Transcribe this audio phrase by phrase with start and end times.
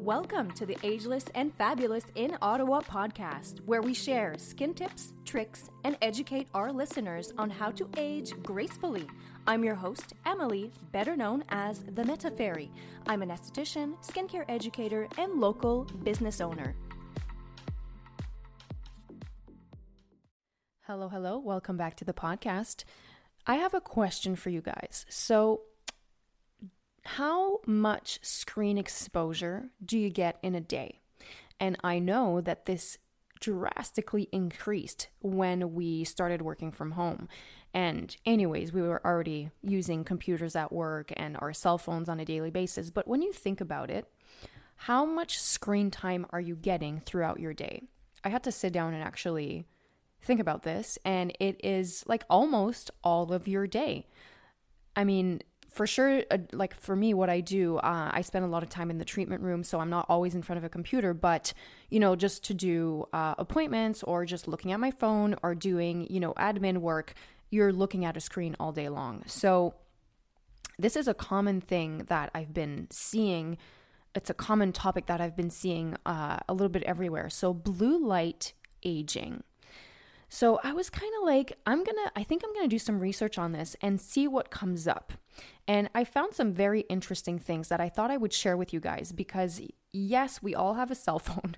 [0.00, 5.68] Welcome to the Ageless and Fabulous in Ottawa podcast, where we share skin tips, tricks,
[5.84, 9.06] and educate our listeners on how to age gracefully.
[9.46, 12.70] I'm your host, Emily, better known as the Meta Fairy.
[13.08, 16.74] I'm an esthetician, skincare educator, and local business owner.
[20.86, 21.38] Hello, hello.
[21.38, 22.84] Welcome back to the podcast.
[23.46, 25.04] I have a question for you guys.
[25.10, 25.60] So,
[27.04, 31.00] how much screen exposure do you get in a day?
[31.58, 32.98] And I know that this
[33.40, 37.28] drastically increased when we started working from home.
[37.72, 42.24] And, anyways, we were already using computers at work and our cell phones on a
[42.24, 42.90] daily basis.
[42.90, 44.06] But when you think about it,
[44.76, 47.82] how much screen time are you getting throughout your day?
[48.24, 49.66] I had to sit down and actually
[50.22, 54.06] think about this, and it is like almost all of your day.
[54.94, 58.48] I mean, for sure, uh, like for me, what I do, uh, I spend a
[58.48, 60.68] lot of time in the treatment room, so I'm not always in front of a
[60.68, 61.14] computer.
[61.14, 61.52] But
[61.90, 66.06] you know, just to do uh, appointments or just looking at my phone or doing
[66.10, 67.14] you know admin work,
[67.50, 69.22] you're looking at a screen all day long.
[69.26, 69.74] So
[70.78, 73.58] this is a common thing that I've been seeing.
[74.14, 77.30] It's a common topic that I've been seeing uh, a little bit everywhere.
[77.30, 79.44] So blue light aging.
[80.30, 83.36] So I was kind of like, I'm gonna, I think I'm gonna do some research
[83.36, 85.12] on this and see what comes up.
[85.66, 88.80] And I found some very interesting things that I thought I would share with you
[88.80, 89.60] guys because,
[89.92, 91.56] yes, we all have a cell phone.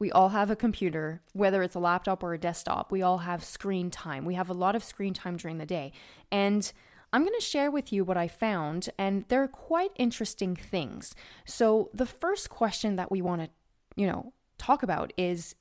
[0.00, 2.90] We all have a computer, whether it's a laptop or a desktop.
[2.90, 4.24] We all have screen time.
[4.24, 5.92] We have a lot of screen time during the day.
[6.32, 6.72] And
[7.12, 11.14] I'm going to share with you what I found, and they're quite interesting things.
[11.44, 13.50] So, the first question that we want to,
[13.96, 15.54] you know, talk about is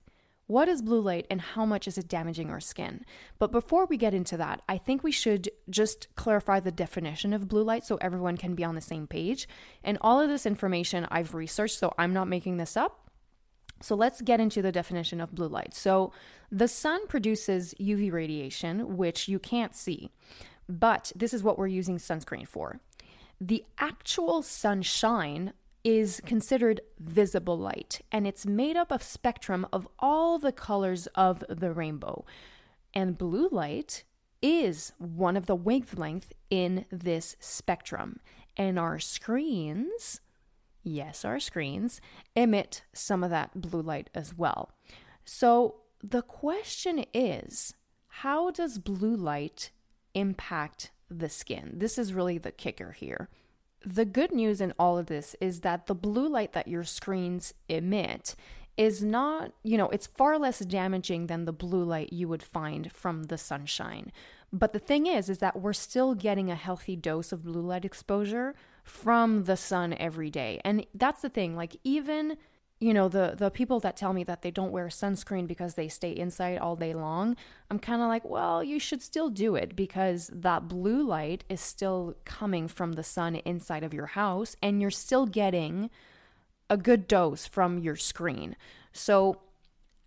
[0.50, 3.06] what is blue light and how much is it damaging our skin?
[3.38, 7.48] But before we get into that, I think we should just clarify the definition of
[7.48, 9.48] blue light so everyone can be on the same page.
[9.84, 13.12] And all of this information I've researched, so I'm not making this up.
[13.80, 15.76] So let's get into the definition of blue light.
[15.76, 16.14] So
[16.52, 20.10] the sun produces UV radiation, which you can't see,
[20.68, 22.80] but this is what we're using sunscreen for.
[23.40, 25.54] The actual sunshine
[25.84, 31.44] is considered visible light, and it's made up of spectrum of all the colors of
[31.50, 32.26] the rainbow.
[32.94, 34.04] And blue light
[34.42, 38.20] is one of the wavelength in this spectrum.
[38.58, 40.22] And our screens,
[40.84, 42.02] yes, our screens
[42.36, 44.72] emit some of that blue light as well.
[45.24, 47.74] So the question is,
[48.08, 49.72] how does blue light
[50.14, 51.74] impact the skin?
[51.76, 53.30] This is really the kicker here.
[53.86, 57.54] The good news in all of this is that the blue light that your screens
[57.70, 58.36] emit
[58.76, 62.92] is not, you know, it's far less damaging than the blue light you would find
[62.92, 64.12] from the sunshine.
[64.52, 67.86] But the thing is is that we're still getting a healthy dose of blue light
[67.86, 70.60] exposure from the sun every day.
[70.64, 72.38] And that's the thing, like even
[72.80, 75.88] you know the the people that tell me that they don't wear sunscreen because they
[75.88, 77.36] stay inside all day long
[77.70, 81.60] i'm kind of like well you should still do it because that blue light is
[81.60, 85.90] still coming from the sun inside of your house and you're still getting
[86.70, 88.56] a good dose from your screen.
[88.94, 89.42] So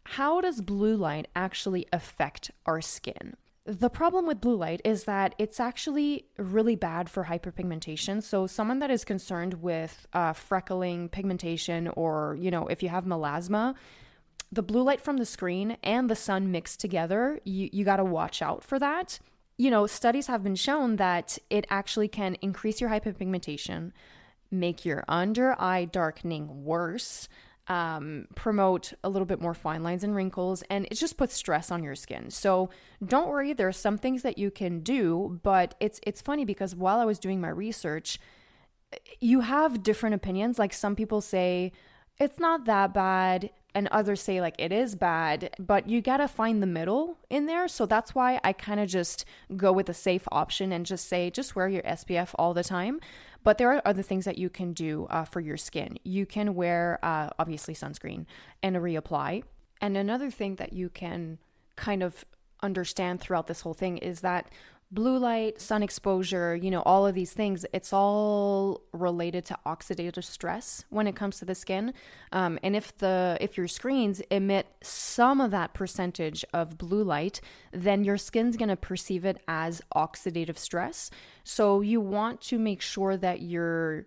[0.04, 5.34] how does blue light actually affect our skin the problem with blue light is that
[5.38, 8.22] it's actually really bad for hyperpigmentation.
[8.22, 13.04] So, someone that is concerned with uh, freckling, pigmentation, or, you know, if you have
[13.04, 13.74] melasma,
[14.50, 18.04] the blue light from the screen and the sun mixed together, you, you got to
[18.04, 19.20] watch out for that.
[19.56, 23.92] You know, studies have been shown that it actually can increase your hyperpigmentation,
[24.50, 27.28] make your under eye darkening worse,
[27.68, 31.70] um, promote a little bit more fine lines and wrinkles, and it just puts stress
[31.70, 32.30] on your skin.
[32.30, 32.70] So
[33.04, 36.74] don't worry, there are some things that you can do, but it's it's funny because
[36.74, 38.18] while I was doing my research,
[39.20, 40.58] you have different opinions.
[40.58, 41.72] Like some people say
[42.18, 46.62] it's not that bad, and others say like it is bad, but you gotta find
[46.62, 47.68] the middle in there.
[47.68, 49.24] So that's why I kind of just
[49.56, 53.00] go with the safe option and just say just wear your SPF all the time.
[53.44, 55.98] But there are other things that you can do uh, for your skin.
[56.04, 58.26] You can wear, uh, obviously, sunscreen
[58.62, 59.42] and reapply.
[59.80, 61.38] And another thing that you can
[61.76, 62.24] kind of
[62.62, 64.48] understand throughout this whole thing is that
[64.92, 70.22] blue light, sun exposure, you know, all of these things, it's all related to oxidative
[70.22, 71.94] stress when it comes to the skin.
[72.30, 77.40] Um, and if the if your screens emit some of that percentage of blue light,
[77.72, 81.10] then your skin's gonna perceive it as oxidative stress.
[81.42, 84.06] So you want to make sure that you're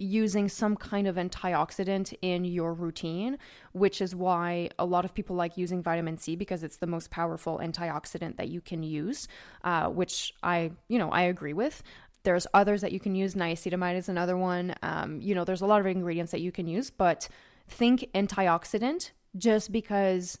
[0.00, 3.36] using some kind of antioxidant in your routine,
[3.72, 7.10] which is why a lot of people like using vitamin C because it's the most
[7.10, 9.28] powerful antioxidant that you can use,
[9.62, 11.82] uh, which I, you know, I agree with.
[12.22, 13.34] there's others that you can use.
[13.34, 14.74] Niacinamide is another one.
[14.82, 17.28] Um, you know, there's a lot of ingredients that you can use, but
[17.68, 20.38] think antioxidant just because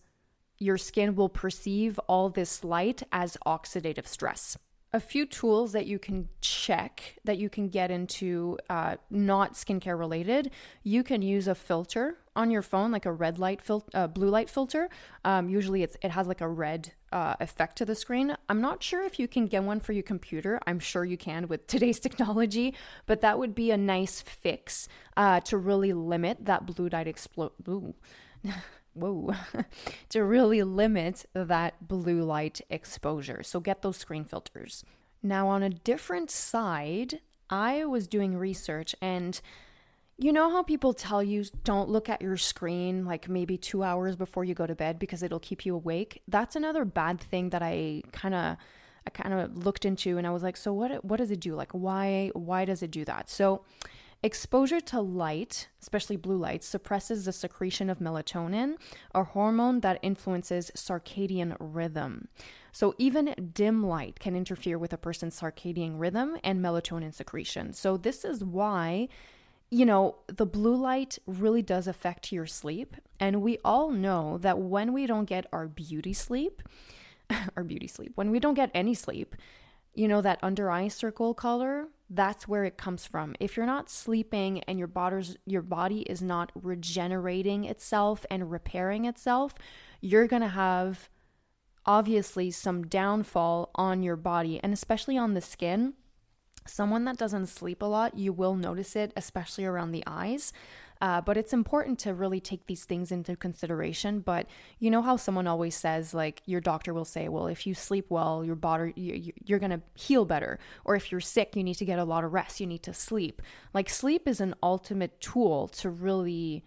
[0.58, 4.58] your skin will perceive all this light as oxidative stress.
[4.92, 9.96] A few tools that you can check that you can get into uh, not skincare
[9.96, 10.50] related.
[10.82, 14.28] You can use a filter on your phone, like a red light filter, uh, blue
[14.28, 14.88] light filter.
[15.24, 18.36] Um, usually, it's it has like a red uh, effect to the screen.
[18.48, 20.58] I'm not sure if you can get one for your computer.
[20.66, 22.74] I'm sure you can with today's technology,
[23.06, 27.52] but that would be a nice fix uh, to really limit that blue light explode.
[28.94, 29.34] whoa,
[30.10, 33.42] to really limit that blue light exposure.
[33.42, 34.84] So get those screen filters.
[35.22, 39.40] Now, on a different side, I was doing research and
[40.16, 44.16] you know how people tell you don't look at your screen like maybe two hours
[44.16, 46.22] before you go to bed because it'll keep you awake?
[46.28, 48.56] That's another bad thing that I kind of.
[49.06, 51.54] I kind of looked into and I was like, so what what does it do?
[51.54, 53.30] Like why why does it do that?
[53.30, 53.64] So
[54.22, 58.74] Exposure to light, especially blue light, suppresses the secretion of melatonin,
[59.14, 62.28] a hormone that influences circadian rhythm.
[62.70, 67.72] So, even dim light can interfere with a person's circadian rhythm and melatonin secretion.
[67.72, 69.08] So, this is why,
[69.70, 72.96] you know, the blue light really does affect your sleep.
[73.18, 76.60] And we all know that when we don't get our beauty sleep,
[77.56, 79.34] our beauty sleep, when we don't get any sleep,
[79.94, 83.36] you know, that under eye circle color, that's where it comes from.
[83.38, 89.04] If you're not sleeping and your body's your body is not regenerating itself and repairing
[89.04, 89.54] itself,
[90.00, 91.08] you're going to have
[91.86, 95.94] obviously some downfall on your body and especially on the skin.
[96.66, 100.52] Someone that doesn't sleep a lot, you will notice it, especially around the eyes.
[101.00, 104.20] Uh, but it's important to really take these things into consideration.
[104.20, 104.46] But
[104.78, 108.06] you know how someone always says, like, your doctor will say, well, if you sleep
[108.10, 110.58] well, your body, you, you're going to heal better.
[110.84, 112.92] Or if you're sick, you need to get a lot of rest, you need to
[112.92, 113.40] sleep.
[113.72, 116.64] Like, sleep is an ultimate tool to really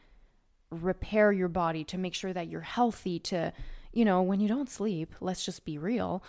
[0.71, 3.53] repair your body, to make sure that you're healthy, to,
[3.91, 6.23] you know, when you don't sleep, let's just be real.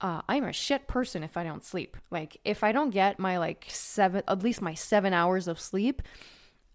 [0.00, 1.96] Uh, I'm a shit person if I don't sleep.
[2.10, 6.02] Like, if I don't get my like seven, at least my seven hours of sleep,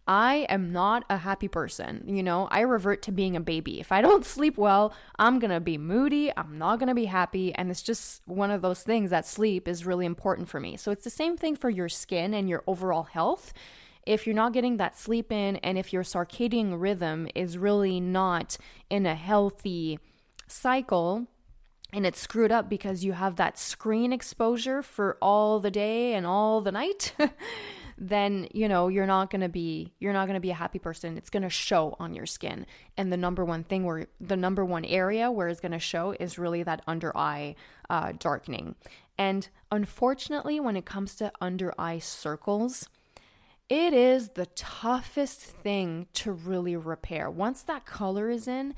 [0.07, 2.03] I am not a happy person.
[2.07, 3.79] You know, I revert to being a baby.
[3.79, 6.31] If I don't sleep well, I'm going to be moody.
[6.35, 7.53] I'm not going to be happy.
[7.53, 10.75] And it's just one of those things that sleep is really important for me.
[10.77, 13.53] So it's the same thing for your skin and your overall health.
[14.05, 18.57] If you're not getting that sleep in, and if your circadian rhythm is really not
[18.89, 19.99] in a healthy
[20.47, 21.27] cycle,
[21.93, 26.25] and it's screwed up because you have that screen exposure for all the day and
[26.25, 27.13] all the night.
[28.01, 30.79] then you know you're not going to be you're not going to be a happy
[30.79, 31.17] person.
[31.17, 32.65] It's going to show on your skin.
[32.97, 36.15] And the number one thing where the number one area where it's going to show
[36.19, 37.55] is really that under eye
[37.91, 38.75] uh, darkening.
[39.19, 42.89] And unfortunately when it comes to under eye circles
[43.69, 47.29] it is the toughest thing to really repair.
[47.29, 48.73] Once that color is in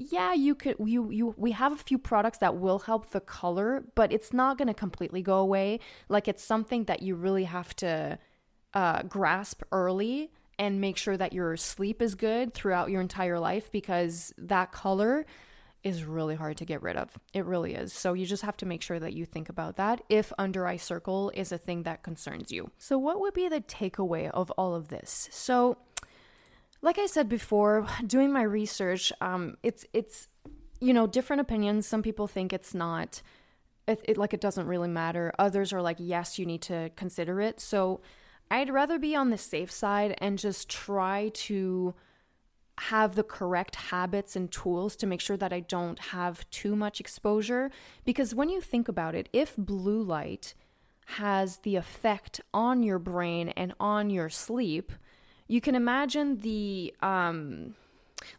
[0.00, 3.82] yeah you could you you we have a few products that will help the color
[3.96, 5.80] but it's not going to completely go away.
[6.08, 8.20] Like it's something that you really have to
[8.74, 13.70] uh, grasp early and make sure that your sleep is good throughout your entire life
[13.70, 15.24] because that color
[15.84, 17.16] is really hard to get rid of.
[17.32, 17.92] It really is.
[17.92, 20.76] So you just have to make sure that you think about that if under eye
[20.76, 22.70] circle is a thing that concerns you.
[22.78, 25.28] So, what would be the takeaway of all of this?
[25.30, 25.78] So,
[26.82, 30.28] like I said before, doing my research, um, it's it's
[30.80, 31.86] you know different opinions.
[31.86, 33.22] Some people think it's not,
[33.86, 35.32] it, it like it doesn't really matter.
[35.38, 37.60] Others are like, yes, you need to consider it.
[37.60, 38.00] So
[38.50, 41.94] I'd rather be on the safe side and just try to
[42.78, 47.00] have the correct habits and tools to make sure that I don't have too much
[47.00, 47.70] exposure.
[48.04, 50.54] Because when you think about it, if blue light
[51.16, 54.92] has the effect on your brain and on your sleep,
[55.46, 57.74] you can imagine the um,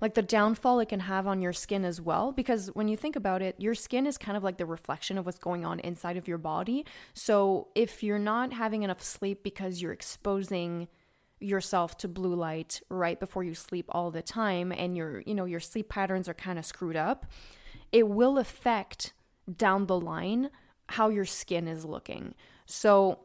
[0.02, 3.16] like the downfall it can have on your skin as well because when you think
[3.16, 6.18] about it your skin is kind of like the reflection of what's going on inside
[6.18, 6.86] of your body.
[7.14, 10.88] So if you're not having enough sleep because you're exposing
[11.40, 15.46] yourself to blue light right before you sleep all the time and your you know
[15.46, 17.26] your sleep patterns are kind of screwed up
[17.92, 19.14] it will affect
[19.58, 20.50] down the line
[20.90, 22.34] how your skin is looking.
[22.66, 23.20] So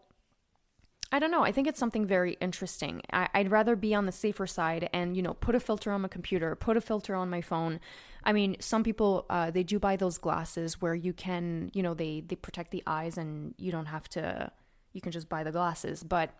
[1.12, 1.44] I don't know.
[1.44, 3.02] I think it's something very interesting.
[3.12, 6.00] I, would rather be on the safer side and, you know, put a filter on
[6.00, 7.78] my computer, put a filter on my phone.
[8.24, 11.94] I mean, some people, uh, they do buy those glasses where you can, you know,
[11.94, 14.50] they, they protect the eyes and you don't have to,
[14.92, 16.02] you can just buy the glasses.
[16.02, 16.30] But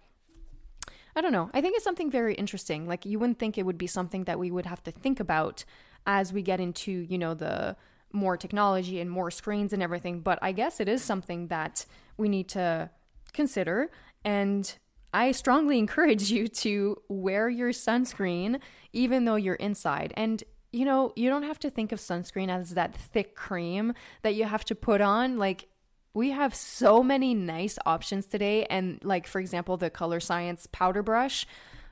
[1.14, 1.50] I don't know.
[1.54, 2.88] I think it's something very interesting.
[2.88, 5.64] Like, you wouldn't think it would be something that we would have to think about
[6.06, 7.76] as we get into, you know, the
[8.12, 10.20] more technology and more screens and everything.
[10.20, 12.90] But I guess it is something that we need to
[13.32, 13.90] consider
[14.24, 14.76] and
[15.12, 18.60] I strongly encourage you to wear your sunscreen
[18.92, 20.12] even though you're inside.
[20.16, 20.42] And
[20.74, 24.44] you know, you don't have to think of sunscreen as that thick cream that you
[24.44, 25.38] have to put on.
[25.38, 25.68] Like,
[26.14, 28.64] we have so many nice options today.
[28.66, 31.46] And, like, for example, the Colorescience powder brush.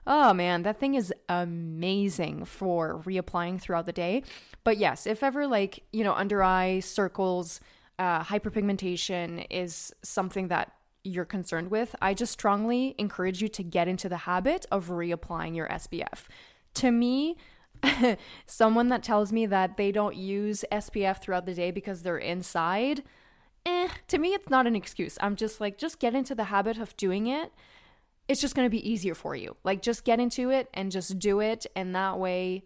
[0.04, 4.24] Oh man, that thing is amazing for reapplying throughout the day.
[4.64, 7.60] But yes, if ever, like, you know, under eye circles,
[8.00, 10.72] uh, hyperpigmentation is something that
[11.04, 15.56] you're concerned with, I just strongly encourage you to get into the habit of reapplying
[15.56, 16.26] your SPF.
[16.74, 17.36] To me,
[18.46, 23.02] someone that tells me that they don't use SPF throughout the day because they're inside,
[23.66, 25.18] eh, to me, it's not an excuse.
[25.20, 27.52] I'm just like, just get into the habit of doing it.
[28.28, 29.56] It's just going to be easier for you.
[29.64, 31.66] Like, just get into it and just do it.
[31.74, 32.62] And that way,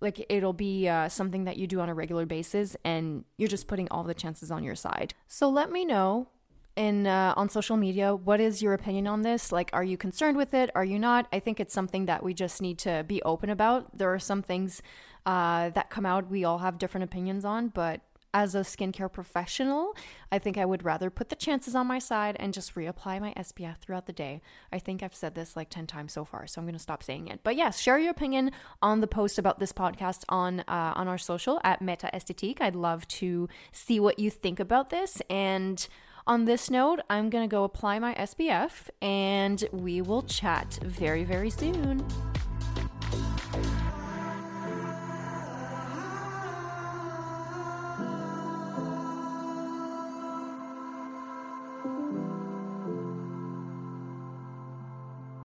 [0.00, 3.68] like it'll be uh, something that you do on a regular basis and you're just
[3.68, 6.28] putting all the chances on your side so let me know
[6.76, 9.52] in uh, on social media what is your opinion on this?
[9.52, 10.70] Like are you concerned with it?
[10.74, 11.26] Are you not?
[11.32, 13.96] I think it's something that we just need to be open about.
[13.96, 14.82] There are some things
[15.26, 18.00] uh, that come out we all have different opinions on but
[18.34, 19.94] as a skincare professional
[20.32, 23.32] i think i would rather put the chances on my side and just reapply my
[23.38, 24.42] spf throughout the day.
[24.72, 27.02] I think i've said this like 10 times so far so i'm going to stop
[27.02, 27.40] saying it.
[27.42, 28.50] But yes share your opinion
[28.82, 32.76] on the post about this podcast on uh, on our social at meta estetique i'd
[32.76, 35.88] love to see what you think about this and
[36.26, 41.24] on this note, I'm going to go apply my SPF and we will chat very,
[41.24, 42.04] very soon.